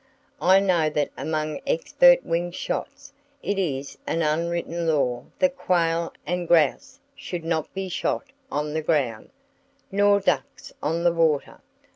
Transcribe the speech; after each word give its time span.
I 0.41 0.59
know 0.59 0.89
that 0.89 1.11
among 1.15 1.59
expert 1.67 2.25
wing 2.25 2.49
shots 2.51 3.13
it 3.43 3.59
is 3.59 3.99
an 4.07 4.23
unwritten 4.23 4.87
law 4.87 5.25
that 5.37 5.55
quail 5.55 6.11
and 6.25 6.47
grouse 6.47 6.99
must 7.15 7.43
not 7.45 7.71
be 7.75 7.87
shot 7.87 8.31
on 8.51 8.73
the 8.73 8.81
ground, 8.81 9.29
nor 9.91 10.19
ducks 10.19 10.73
on 10.81 11.03
the 11.03 11.13
water. 11.13 11.61